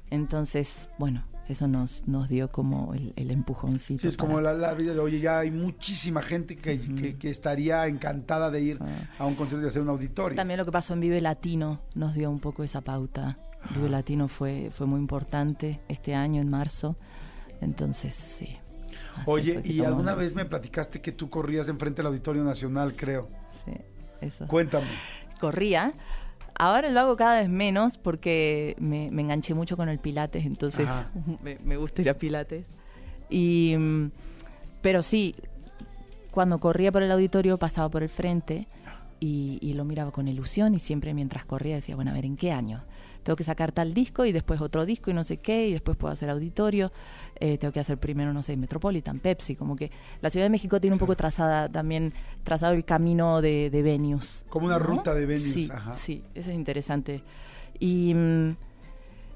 Entonces, 0.09 0.89
bueno, 0.97 1.23
eso 1.47 1.67
nos, 1.67 2.07
nos 2.07 2.27
dio 2.27 2.51
como 2.51 2.93
el, 2.93 3.13
el 3.15 3.31
empujoncito. 3.31 4.01
Sí, 4.01 4.07
es 4.07 4.17
para... 4.17 4.27
como 4.27 4.41
la, 4.41 4.53
la, 4.53 4.73
vida 4.73 4.93
de, 4.93 4.99
oye, 4.99 5.19
ya 5.19 5.39
hay 5.39 5.51
muchísima 5.51 6.21
gente 6.21 6.57
que, 6.57 6.73
uh 6.73 6.77
-huh. 6.77 7.01
que, 7.01 7.17
que 7.17 7.29
estaría 7.29 7.87
encantada 7.87 8.51
de 8.51 8.61
ir 8.61 8.81
uh 8.81 8.85
a 9.19 9.25
un 9.25 9.35
concierto 9.35 9.65
y 9.65 9.69
hacer 9.69 9.81
un 9.81 9.89
auditorio. 9.89 10.35
También 10.35 10.57
lo 10.57 10.65
que 10.65 10.71
pasó 10.71 10.93
en 10.93 10.99
Vive 10.99 11.21
Latino 11.21 11.81
nos 11.95 12.13
dio 12.15 12.29
un 12.29 12.39
poco 12.39 12.63
esa 12.63 12.81
pauta. 12.81 13.37
Vive 13.75 13.89
Latino 13.89 14.27
fue, 14.27 14.69
fue 14.71 14.87
muy 14.87 14.99
importante 14.99 15.79
este 15.87 16.15
año, 16.15 16.41
en 16.41 16.49
marzo. 16.49 16.95
Entonces, 17.61 18.13
sí. 18.13 18.57
Oye, 19.25 19.61
y 19.63 19.83
alguna 19.83 20.13
vez 20.15 20.35
me 20.35 20.45
platicaste 20.45 21.01
que 21.01 21.11
tú 21.11 21.29
corrías 21.29 21.67
enfrente 21.69 21.97
del 21.97 22.07
Auditorio 22.07 22.43
Nacional, 22.43 22.91
sí, 22.91 22.97
creo. 22.97 23.29
Sí, 23.51 23.73
eso. 24.21 24.47
Cuéntame. 24.47 24.87
Corría. 25.39 25.93
Ahora 26.55 26.89
lo 26.89 26.99
hago 26.99 27.15
cada 27.15 27.41
vez 27.41 27.49
menos 27.49 27.97
porque 27.97 28.75
me, 28.79 29.11
me 29.11 29.21
enganché 29.21 29.53
mucho 29.53 29.77
con 29.77 29.89
el 29.89 29.99
Pilates, 29.99 30.45
entonces 30.45 30.89
me, 31.43 31.57
me, 31.63 31.77
gusta 31.77 32.01
ir 32.01 32.09
a 32.09 32.15
Pilates. 32.15 32.65
Y, 33.29 33.75
pero 34.81 35.03
sí, 35.03 35.35
cuando 36.31 36.59
corría 36.59 36.91
por 36.91 37.03
el 37.03 37.11
auditorio 37.11 37.57
pasaba 37.57 37.89
por 37.89 38.03
el 38.03 38.09
frente 38.09 38.67
y, 39.19 39.59
y, 39.61 39.73
lo 39.73 39.85
miraba 39.85 40.11
con 40.11 40.27
ilusión 40.27 40.75
y 40.75 40.79
siempre 40.79 41.13
mientras 41.13 41.45
corría 41.45 41.75
decía, 41.75 41.95
bueno, 41.95 42.11
a 42.11 42.13
ver, 42.13 42.25
¿en 42.25 42.37
qué 42.37 42.51
año? 42.51 42.83
Tengo 43.27 43.35
que 43.35 43.43
sacar 43.43 43.73
tal 43.73 43.93
disco 43.93 44.23
y 44.23 44.31
después 44.31 44.61
otro 44.61 44.85
disco 44.85 45.11
y 45.11 45.13
no 45.13 45.25
sé 45.25 45.35
qué, 45.35 45.67
y 45.67 45.73
después 45.73 45.97
puedo 45.97 46.13
hacer 46.13 46.29
auditorio, 46.29 46.93
eh, 47.35 47.57
tengo 47.57 47.73
que 47.73 47.81
hacer 47.81 47.97
primero, 47.97 48.31
no 48.31 48.41
sé, 48.41 48.55
Metropolitan, 48.55 49.19
Pepsi, 49.19 49.57
como 49.57 49.75
que 49.75 49.91
la 50.21 50.29
Ciudad 50.29 50.45
de 50.45 50.49
México 50.49 50.79
tiene 50.79 50.93
un 50.93 50.99
poco 50.99 51.17
trazada 51.17 51.67
también, 51.67 52.13
trazado 52.45 52.73
el 52.73 52.85
camino 52.85 53.41
de, 53.41 53.69
de 53.69 53.81
venues. 53.81 54.45
Como 54.47 54.67
una 54.67 54.79
¿no? 54.79 54.85
ruta 54.85 55.13
de 55.13 55.25
venues, 55.25 55.41
sí, 55.41 55.69
Ajá. 55.69 55.93
Sí, 55.93 56.23
eso 56.35 56.51
es 56.51 56.55
interesante. 56.55 57.21
Y, 57.81 58.15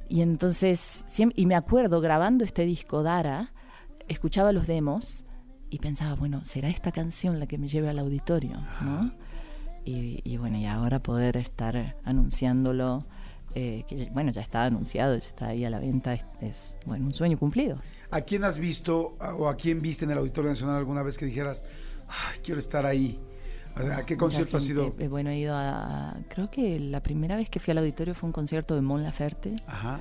y 0.08 0.22
entonces, 0.22 1.04
y 1.36 1.46
me 1.46 1.56
acuerdo 1.56 2.00
grabando 2.00 2.46
este 2.46 2.64
disco, 2.64 3.04
Dara, 3.04 3.52
escuchaba 4.08 4.54
los 4.54 4.68
demos 4.68 5.26
y 5.70 5.80
pensaba, 5.80 6.16
bueno, 6.16 6.46
¿será 6.46 6.70
esta 6.70 6.94
canción 6.94 7.42
la 7.42 7.46
que 7.46 7.58
me 7.58 7.68
lleve 7.68 7.90
al 7.90 8.00
auditorio? 8.00 8.56
¿no? 8.80 9.12
Y, 9.84 10.22
y 10.24 10.38
bueno, 10.38 10.58
y 10.60 10.66
ahora 10.66 11.04
poder 11.04 11.36
estar 11.36 11.98
anunciándolo 12.06 13.06
eh, 13.55 13.84
que 13.88 14.10
bueno, 14.12 14.31
ya 14.31 14.41
está 14.41 14.65
anunciado, 14.65 15.17
ya 15.17 15.27
está 15.27 15.48
ahí 15.48 15.65
a 15.65 15.70
la 15.70 15.79
venta, 15.79 16.13
es, 16.13 16.25
es, 16.41 16.77
bueno, 16.86 17.05
un 17.05 17.13
sueño 17.13 17.38
cumplido. 17.38 17.77
¿A 18.10 18.22
quién 18.22 18.43
has 18.43 18.60
visto 18.60 19.15
o 19.20 19.48
a 19.48 19.55
quién 19.58 19.81
viste 19.81 20.05
en 20.05 20.12
el 20.12 20.17
Auditorio 20.17 20.50
Nacional 20.50 20.77
alguna 20.77 21.03
vez 21.03 21.17
que 21.17 21.25
dijeras, 21.25 21.65
quiero 22.43 22.60
estar 22.60 22.86
ahí? 22.86 23.20
¿A 23.75 24.05
qué 24.05 24.17
concierto 24.17 24.58
has 24.58 24.67
ido? 24.67 24.93
Eh, 25.00 25.08
bueno, 25.08 25.29
he 25.29 25.39
ido 25.39 25.55
a, 25.55 26.17
creo 26.29 26.50
que 26.50 26.79
la 26.79 27.01
primera 27.01 27.36
vez 27.36 27.50
que 27.50 27.60
fui 27.60 27.72
al 27.72 27.77
auditorio 27.77 28.13
fue 28.13 28.27
un 28.27 28.34
concierto 28.34 28.75
de 28.75 28.81
Mon 28.81 29.03
Laferte. 29.03 29.55
Ajá. 29.65 30.00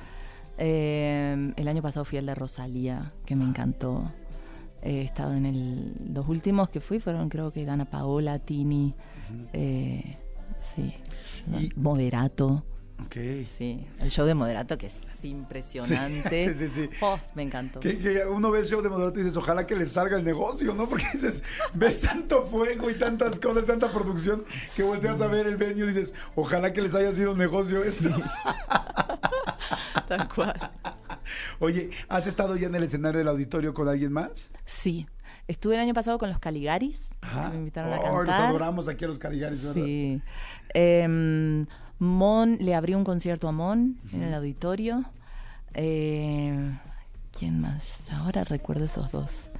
Eh, 0.57 1.53
el 1.55 1.67
año 1.67 1.81
pasado 1.81 2.03
fui 2.03 2.17
al 2.19 2.25
de 2.25 2.35
Rosalía, 2.35 3.13
que 3.25 3.35
me 3.35 3.45
encantó. 3.45 4.11
He 4.81 5.01
estado 5.01 5.33
en 5.33 5.45
el, 5.45 5.93
los 6.13 6.27
últimos 6.27 6.69
que 6.69 6.81
fui 6.81 6.99
fueron 6.99 7.29
creo 7.29 7.53
que 7.53 7.65
Dana 7.65 7.85
Paola, 7.85 8.39
Tini, 8.39 8.93
uh 9.29 9.55
-huh. 9.55 10.17
sí, 10.59 10.93
y, 11.59 11.71
Moderato. 11.75 12.65
Okay. 13.05 13.45
Sí, 13.45 13.85
el 13.99 14.09
show 14.09 14.25
de 14.25 14.33
Moderato 14.33 14.77
que 14.77 14.87
es 14.87 14.95
así 15.11 15.29
impresionante. 15.29 16.53
Sí, 16.53 16.59
sí, 16.59 16.69
sí. 16.69 16.89
Oh, 17.01 17.19
me 17.35 17.43
encantó. 17.43 17.79
Que, 17.79 17.97
que, 17.99 18.25
uno 18.25 18.51
ve 18.51 18.59
el 18.59 18.65
show 18.65 18.81
de 18.81 18.89
Moderato 18.89 19.19
y 19.19 19.23
dices, 19.23 19.37
ojalá 19.37 19.67
que 19.67 19.75
le 19.75 19.87
salga 19.87 20.17
el 20.17 20.23
negocio, 20.23 20.73
¿no? 20.73 20.87
Porque 20.87 21.05
dices, 21.13 21.43
ves 21.73 22.01
tanto 22.01 22.45
fuego 22.45 22.89
y 22.89 22.95
tantas 22.95 23.39
cosas, 23.39 23.65
tanta 23.65 23.91
producción, 23.91 24.43
que 24.75 24.83
volteas 24.83 25.21
a 25.21 25.27
ver 25.27 25.47
el 25.47 25.57
venue 25.57 25.85
y 25.85 25.87
dices, 25.87 26.13
ojalá 26.35 26.73
que 26.73 26.81
les 26.81 26.95
haya 26.95 27.11
sido 27.13 27.33
un 27.33 27.37
negocio 27.37 27.83
esto. 27.83 28.09
Tal 30.07 30.27
cual. 30.27 30.71
Oye, 31.59 31.91
¿has 32.09 32.27
estado 32.27 32.55
ya 32.55 32.67
en 32.67 32.75
el 32.75 32.83
escenario 32.83 33.19
del 33.19 33.27
auditorio 33.27 33.73
con 33.73 33.87
alguien 33.87 34.11
más? 34.11 34.51
Sí. 34.65 35.07
Estuve 35.47 35.75
el 35.75 35.81
año 35.81 35.93
pasado 35.93 36.17
con 36.17 36.29
los 36.29 36.39
Caligaris. 36.39 37.09
Ajá. 37.21 37.49
me 37.49 37.57
invitaron 37.57 37.91
oh, 37.91 37.95
a 37.95 37.97
cantar. 37.97 38.25
Nos 38.25 38.39
adoramos 38.39 38.87
aquí 38.87 39.05
a 39.05 39.07
los 39.07 39.19
Caligaris, 39.19 39.63
¿verdad? 39.63 39.83
Sí. 39.83 40.21
Eh, 40.73 41.65
Mon, 42.01 42.57
le 42.59 42.73
abrió 42.73 42.97
un 42.97 43.03
concierto 43.03 43.47
a 43.47 43.51
Mon 43.51 43.79
uh 43.79 44.07
-huh. 44.07 44.15
en 44.15 44.23
el 44.23 44.33
auditorio. 44.33 45.05
Eh, 45.75 46.79
¿Quién 47.37 47.61
más? 47.61 48.09
Ahora 48.11 48.43
recuerdo 48.43 48.85
esos 48.85 49.11
dos, 49.11 49.51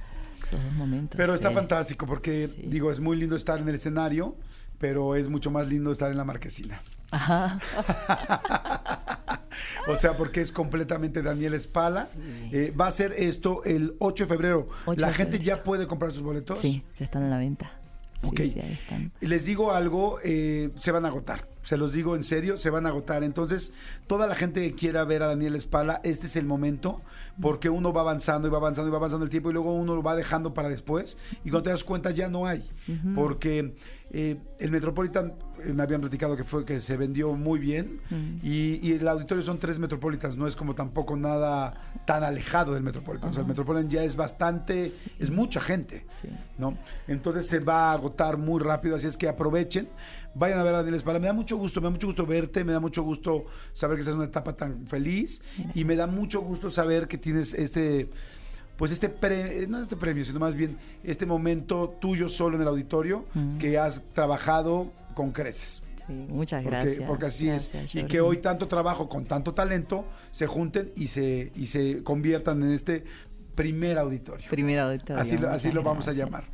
esos 0.42 0.60
dos 0.60 0.72
momentos. 0.72 1.16
Pero 1.16 1.34
está 1.34 1.52
fantástico 1.52 2.04
porque, 2.04 2.48
sí. 2.48 2.64
digo, 2.66 2.90
es 2.90 2.98
muy 2.98 3.16
lindo 3.16 3.36
estar 3.36 3.60
en 3.60 3.68
el 3.68 3.76
escenario, 3.76 4.36
pero 4.78 5.14
es 5.14 5.28
mucho 5.28 5.52
más 5.52 5.68
lindo 5.68 5.92
estar 5.92 6.10
en 6.10 6.16
la 6.16 6.24
marquesina. 6.24 6.82
Ajá. 7.12 7.60
o 9.86 9.94
sea, 9.94 10.16
porque 10.16 10.40
es 10.40 10.50
completamente 10.50 11.22
Daniel 11.22 11.54
Espala. 11.54 12.06
Sí. 12.06 12.50
Eh, 12.50 12.74
va 12.78 12.88
a 12.88 12.90
ser 12.90 13.12
esto 13.16 13.62
el 13.62 13.94
8 14.00 14.24
de 14.24 14.28
febrero. 14.28 14.68
8 14.86 15.00
¿La 15.00 15.08
de 15.08 15.14
gente 15.14 15.36
febrero. 15.38 15.58
ya 15.58 15.62
puede 15.62 15.86
comprar 15.86 16.10
sus 16.12 16.24
boletos? 16.24 16.58
Sí, 16.58 16.82
ya 16.98 17.04
están 17.04 17.22
a 17.22 17.28
la 17.28 17.38
venta. 17.38 17.70
Ok. 18.22 18.40
Sí, 18.40 18.54
Les 19.20 19.44
digo 19.44 19.72
algo, 19.72 20.18
eh, 20.22 20.70
se 20.76 20.92
van 20.92 21.04
a 21.04 21.08
agotar. 21.08 21.48
Se 21.62 21.76
los 21.76 21.92
digo 21.92 22.16
en 22.16 22.22
serio, 22.22 22.58
se 22.58 22.70
van 22.70 22.86
a 22.86 22.88
agotar. 22.88 23.22
Entonces, 23.22 23.72
toda 24.06 24.26
la 24.26 24.34
gente 24.34 24.60
que 24.62 24.74
quiera 24.74 25.04
ver 25.04 25.22
a 25.22 25.28
Daniel 25.28 25.54
Espala, 25.54 26.00
este 26.02 26.26
es 26.26 26.36
el 26.36 26.44
momento, 26.44 27.00
porque 27.40 27.68
uno 27.68 27.92
va 27.92 28.00
avanzando 28.00 28.48
y 28.48 28.50
va 28.50 28.58
avanzando 28.58 28.88
y 28.88 28.92
va 28.92 28.98
avanzando 28.98 29.24
el 29.24 29.30
tiempo 29.30 29.50
y 29.50 29.52
luego 29.52 29.72
uno 29.74 29.94
lo 29.94 30.02
va 30.02 30.16
dejando 30.16 30.54
para 30.54 30.68
después. 30.68 31.18
Y 31.44 31.50
cuando 31.50 31.64
te 31.64 31.70
das 31.70 31.84
cuenta 31.84 32.10
ya 32.10 32.28
no 32.28 32.46
hay. 32.46 32.68
Uh 32.88 32.92
-huh. 32.92 33.14
Porque 33.14 33.74
eh, 34.10 34.36
el 34.58 34.70
Metropolitan, 34.70 35.34
me 35.74 35.82
habían 35.82 36.00
platicado 36.00 36.36
que 36.36 36.44
fue 36.44 36.64
que 36.64 36.80
se 36.80 36.96
vendió 36.96 37.32
muy 37.32 37.58
bien. 37.58 38.00
-huh. 38.10 38.40
y, 38.42 38.80
y, 38.86 38.92
el 38.92 39.06
auditorio 39.08 39.42
son 39.42 39.58
tres 39.58 39.78
Metropolitans, 39.78 40.36
no 40.36 40.46
es 40.46 40.56
como 40.56 40.74
tampoco 40.74 41.16
nada 41.16 41.74
tan 42.06 42.24
alejado 42.24 42.74
del 42.74 42.82
Metropolitan. 42.82 43.28
Uh 43.28 43.28
-huh. 43.28 43.32
O 43.32 43.34
sea, 43.34 43.42
el 43.42 43.48
Metropolitan 43.48 43.90
ya 43.90 44.04
es 44.04 44.16
bastante, 44.16 44.90
sí. 44.90 45.12
es 45.18 45.30
mucha 45.30 45.60
gente. 45.60 46.04
Sí. 46.08 46.28
¿no? 46.58 46.76
Entonces 47.08 47.46
se 47.46 47.58
va 47.58 47.90
a 47.90 47.92
agotar 47.92 48.36
muy 48.38 48.60
rápido, 48.62 48.96
así 48.96 49.06
es 49.06 49.16
que 49.16 49.28
aprovechen 49.28 49.88
vayan 50.34 50.58
a 50.58 50.62
ver 50.62 50.74
a 50.74 50.78
Daniel 50.78 50.94
Espala. 50.94 51.18
Me 51.18 51.26
da 51.26 51.32
mucho 51.32 51.56
gusto, 51.56 51.80
me 51.80 51.86
da 51.86 51.90
mucho 51.90 52.06
gusto 52.06 52.26
verte, 52.26 52.64
me 52.64 52.72
da 52.72 52.80
mucho 52.80 53.02
gusto 53.02 53.46
saber 53.72 53.96
que 53.96 54.00
estás 54.00 54.14
en 54.14 54.20
una 54.20 54.28
etapa 54.28 54.54
tan 54.54 54.86
feliz 54.86 55.42
Gracias. 55.56 55.76
y 55.76 55.84
me 55.84 55.96
da 55.96 56.06
mucho 56.06 56.40
gusto 56.40 56.70
saber 56.70 57.08
que 57.08 57.18
tienes 57.18 57.54
este 57.54 58.10
pues 58.76 58.90
este 58.90 59.08
premio, 59.08 59.68
no 59.68 59.82
este 59.82 59.96
premio, 59.96 60.24
sino 60.24 60.40
más 60.40 60.54
bien 60.54 60.76
este 61.04 61.26
momento 61.26 61.96
tuyo 62.00 62.28
solo 62.28 62.56
en 62.56 62.62
el 62.62 62.68
auditorio 62.68 63.26
que 63.58 63.78
has 63.78 64.02
trabajado 64.12 64.92
con 65.14 65.32
creces. 65.32 65.82
Sí, 66.06 66.12
muchas 66.12 66.62
porque, 66.62 66.76
gracias. 66.76 67.06
Porque 67.06 67.26
así 67.26 67.46
gracias, 67.46 67.94
es. 67.94 67.94
Y 67.94 68.04
que 68.04 68.20
hoy 68.20 68.38
tanto 68.38 68.66
trabajo 68.66 69.08
con 69.08 69.24
tanto 69.24 69.54
talento 69.54 70.04
se 70.32 70.46
junten 70.46 70.90
y 70.96 71.06
se, 71.06 71.52
y 71.54 71.66
se 71.66 72.02
conviertan 72.02 72.62
en 72.62 72.72
este 72.72 73.04
primer 73.54 73.98
auditorio. 73.98 74.46
Primer 74.50 74.78
auditorio. 74.80 75.22
Así, 75.22 75.36
así 75.36 75.70
lo 75.70 75.82
vamos 75.82 76.08
a 76.08 76.12
llamar. 76.12 76.44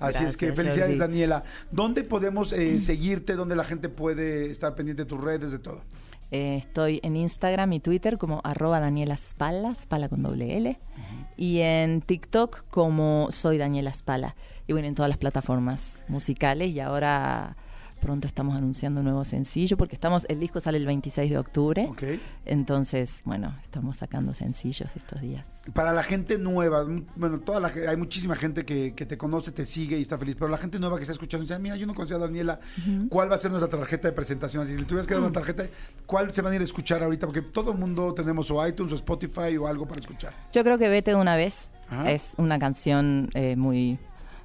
Así 0.00 0.20
Gracias, 0.20 0.30
es 0.30 0.36
que 0.36 0.52
felicidades, 0.52 0.96
Jordi. 0.96 1.12
Daniela. 1.12 1.44
¿Dónde 1.72 2.04
podemos 2.04 2.52
eh, 2.52 2.78
seguirte? 2.80 3.34
¿Dónde 3.34 3.56
la 3.56 3.64
gente 3.64 3.88
puede 3.88 4.50
estar 4.50 4.74
pendiente 4.76 5.02
de 5.02 5.08
tus 5.08 5.20
redes, 5.20 5.50
de 5.50 5.58
todo? 5.58 5.82
Eh, 6.30 6.56
estoy 6.56 7.00
en 7.02 7.16
Instagram 7.16 7.72
y 7.72 7.80
Twitter 7.80 8.18
como 8.18 8.40
arroba 8.44 8.80
Daniela 8.80 9.16
Spala, 9.16 9.74
Spala 9.74 10.08
con 10.08 10.22
doble 10.22 10.56
L. 10.56 10.70
Uh 10.70 11.00
-huh. 11.00 11.26
Y 11.36 11.60
en 11.60 12.02
TikTok 12.02 12.64
como 12.70 13.28
soy 13.30 13.58
Daniela 13.58 13.92
Spala. 13.92 14.36
Y 14.66 14.72
bueno, 14.72 14.88
en 14.88 14.94
todas 14.94 15.08
las 15.08 15.18
plataformas 15.18 16.04
musicales. 16.08 16.70
Y 16.70 16.80
ahora 16.80 17.56
pronto 17.98 18.26
estamos 18.26 18.54
anunciando 18.56 19.00
un 19.00 19.04
nuevo 19.04 19.24
sencillo 19.24 19.76
porque 19.76 19.94
estamos 19.94 20.24
el 20.28 20.40
disco 20.40 20.60
sale 20.60 20.78
el 20.78 20.86
26 20.86 21.30
de 21.30 21.38
octubre. 21.38 21.86
Okay. 21.90 22.20
Entonces, 22.46 23.20
bueno, 23.24 23.54
estamos 23.62 23.96
sacando 23.98 24.32
sencillos 24.34 24.90
estos 24.96 25.20
días. 25.20 25.46
Para 25.74 25.92
la 25.92 26.02
gente 26.02 26.38
nueva, 26.38 26.84
bueno, 27.16 27.40
toda 27.40 27.60
la, 27.60 27.68
hay 27.88 27.96
muchísima 27.96 28.34
gente 28.36 28.64
que, 28.64 28.94
que, 28.94 29.06
te 29.06 29.18
conoce, 29.18 29.52
te 29.52 29.66
sigue 29.66 29.98
y 29.98 30.02
está 30.02 30.16
feliz, 30.18 30.36
pero 30.38 30.48
la 30.48 30.58
gente 30.58 30.78
nueva 30.78 30.96
que 30.96 31.02
está 31.02 31.12
escuchando 31.12 31.42
dice, 31.44 31.58
mira, 31.58 31.76
yo 31.76 31.86
no 31.86 31.94
conocía 31.94 32.16
a 32.16 32.20
Daniela, 32.20 32.60
uh 32.78 32.80
-huh. 32.90 33.08
¿cuál 33.08 33.30
va 33.30 33.36
a 33.36 33.38
ser 33.38 33.50
nuestra 33.50 33.68
tarjeta 33.70 34.08
de 34.08 34.12
presentación? 34.14 34.66
Si 34.66 34.76
le 34.76 34.84
tuvieras 34.84 35.06
que 35.06 35.14
dar 35.14 35.22
una 35.22 35.32
tarjeta, 35.32 35.66
¿cuál 36.06 36.32
se 36.32 36.42
van 36.42 36.52
a 36.52 36.56
ir 36.56 36.60
a 36.62 36.64
escuchar 36.64 37.02
ahorita? 37.02 37.26
Porque 37.26 37.42
todo 37.42 37.72
el 37.72 37.78
mundo 37.78 38.14
tenemos 38.14 38.50
o 38.50 38.66
iTunes 38.66 38.92
o 38.92 38.94
Spotify 38.96 39.56
o 39.58 39.66
algo 39.66 39.86
para 39.86 40.00
escuchar. 40.00 40.32
Yo 40.52 40.62
creo 40.64 40.78
que 40.78 40.88
Vete 40.88 41.10
de 41.12 41.16
una 41.16 41.36
vez 41.36 41.68
Ajá. 41.90 42.10
es 42.10 42.32
una 42.36 42.58
canción 42.58 43.30
eh, 43.34 43.56
muy 43.56 43.92
mu- 43.92 43.98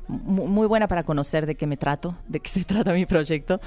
muy 0.07 0.67
buena 0.67 0.87
para 0.87 1.03
conocer 1.03 1.45
de 1.45 1.55
qué 1.55 1.67
me 1.67 1.77
trato, 1.77 2.17
de 2.27 2.39
qué 2.39 2.49
se 2.53 2.63
trata 2.63 2.93
mi 2.93 3.05
proyecto. 3.05 3.59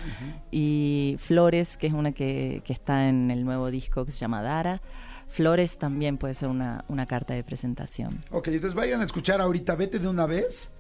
Y 0.51 1.17
Flores, 1.19 1.77
que 1.77 1.87
es 1.87 1.93
una 1.93 2.13
que, 2.13 2.63
que 2.65 2.73
está 2.73 3.09
en 3.09 3.31
el 3.31 3.45
nuevo 3.45 3.71
disco 3.71 4.05
que 4.05 4.13
se 4.13 4.19
llama 4.19 4.43
Dara. 4.43 4.81
Flores 5.29 5.79
también 5.79 6.19
puede 6.19 6.35
ser 6.35 6.49
una, 6.49 6.85
una 6.89 7.07
carta 7.07 7.35
de 7.35 7.43
presentación. 7.43 8.23
Ok, 8.31 8.49
entonces 8.49 8.75
vayan 8.75 9.01
a 9.01 9.05
escuchar 9.05 9.41
ahorita 9.41 9.75
Vete 9.75 9.99
de 9.99 10.09
una 10.09 10.27
vez. 10.27 10.76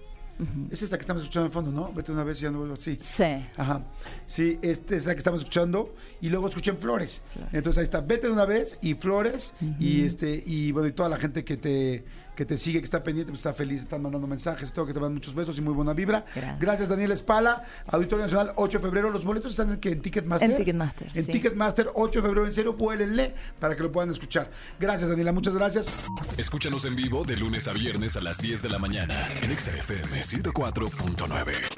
Es 0.70 0.82
esta 0.82 0.96
que 0.96 1.02
estamos 1.02 1.22
escuchando 1.22 1.46
en 1.46 1.52
fondo, 1.52 1.70
¿no? 1.72 1.92
Vete 1.92 2.08
de 2.08 2.12
una 2.12 2.24
vez 2.24 2.38
y 2.40 2.42
ya 2.42 2.50
no 2.50 2.58
vuelvo 2.58 2.74
así. 2.74 2.98
Sí. 3.00 3.24
Ajá. 3.56 3.82
Sí, 4.26 4.58
esta 4.62 4.94
es 4.94 5.06
la 5.06 5.14
que 5.14 5.18
estamos 5.18 5.40
escuchando. 5.40 5.94
Y 6.20 6.28
luego 6.28 6.48
escuchen 6.48 6.76
Flores. 6.78 7.22
Flores. 7.32 7.54
Entonces 7.54 7.78
ahí 7.78 7.84
está, 7.84 8.00
vete 8.00 8.26
de 8.26 8.32
una 8.32 8.44
vez 8.44 8.78
y 8.82 8.94
Flores. 8.94 9.54
Y 9.80 10.04
este, 10.04 10.42
y 10.46 10.72
bueno, 10.72 10.88
y 10.88 10.92
toda 10.92 11.08
la 11.08 11.16
gente 11.16 11.44
que 11.44 11.56
te, 11.56 12.04
que 12.34 12.44
te 12.44 12.58
sigue, 12.58 12.80
que 12.80 12.84
está 12.84 13.02
pendiente, 13.02 13.30
pues 13.30 13.40
está 13.40 13.54
feliz, 13.54 13.80
están 13.82 14.02
mandando 14.02 14.26
mensajes, 14.26 14.72
todo, 14.72 14.86
que 14.86 14.92
te 14.92 15.00
mandan 15.00 15.14
muchos 15.14 15.34
besos 15.34 15.56
y 15.56 15.62
muy 15.62 15.72
buena 15.72 15.94
vibra. 15.94 16.26
Gracias. 16.60 16.88
Daniel 16.88 17.12
Espala, 17.12 17.64
Auditorio 17.86 18.24
Nacional, 18.24 18.52
8 18.56 18.78
de 18.78 18.84
febrero. 18.84 19.10
Los 19.10 19.24
boletos 19.24 19.52
están 19.52 19.70
en, 19.70 19.80
en 19.82 20.02
Ticketmaster. 20.02 20.50
En 20.50 20.56
Ticketmaster, 20.58 21.08
En 21.14 21.24
sí. 21.24 21.32
Ticketmaster, 21.32 21.88
8 21.94 22.20
de 22.20 22.28
febrero, 22.28 22.46
en 22.46 22.52
serio, 22.52 22.74
vuélenle 22.74 23.34
para 23.58 23.74
que 23.74 23.82
lo 23.82 23.90
puedan 23.90 24.10
escuchar. 24.10 24.50
Gracias, 24.78 25.08
Daniela, 25.08 25.32
muchas 25.32 25.54
gracias. 25.54 25.88
Escúchanos 26.36 26.84
en 26.84 26.94
vivo 26.94 27.24
de 27.24 27.36
lunes 27.36 27.68
a 27.68 27.72
viernes 27.72 28.16
a 28.16 28.20
las 28.20 28.38
10 28.38 28.62
de 28.62 28.68
la 28.68 28.78
mañana 28.78 29.14
en 29.42 29.50
Exa 29.50 29.74
FM 29.74 30.22
104.9. 30.26 31.75